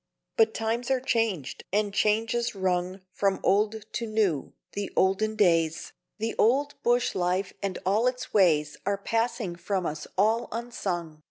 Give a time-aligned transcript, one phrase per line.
[0.35, 6.33] But times are changed, and changes rung From old to new the olden days, The
[6.39, 11.19] old bush life and all its ways Are passing from us all unsung.